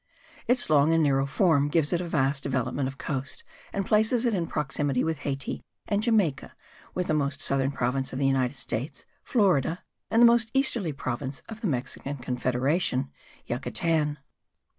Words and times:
Its 0.47 0.67
long 0.67 0.93
and 0.93 1.03
narrow 1.03 1.27
form 1.27 1.67
gives 1.67 1.93
it 1.93 2.01
a 2.01 2.07
vast 2.07 2.41
development 2.41 2.87
of 2.87 2.97
coast 2.97 3.43
and 3.71 3.85
places 3.85 4.25
it 4.25 4.33
in 4.33 4.47
proximity 4.47 5.03
with 5.03 5.19
Hayti 5.19 5.61
and 5.87 6.01
Jamaica, 6.01 6.55
with 6.95 7.05
the 7.05 7.13
most 7.13 7.39
southern 7.39 7.71
province 7.71 8.11
of 8.11 8.17
the 8.17 8.25
United 8.25 8.57
States 8.57 9.05
(Florida) 9.23 9.83
and 10.09 10.19
the 10.19 10.25
most 10.25 10.49
easterly 10.55 10.91
province 10.91 11.43
of 11.49 11.61
the 11.61 11.67
Mexican 11.67 12.17
Confederation 12.17 13.11
(Yucatan). 13.45 14.17